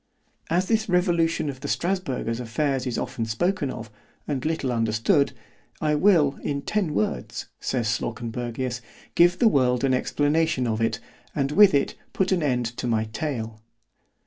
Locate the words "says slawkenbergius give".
7.59-9.37